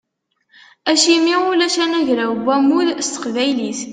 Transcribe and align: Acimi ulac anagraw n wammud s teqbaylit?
Acimi 0.91 1.35
ulac 1.49 1.75
anagraw 1.83 2.31
n 2.35 2.41
wammud 2.45 2.87
s 3.05 3.07
teqbaylit? 3.13 3.79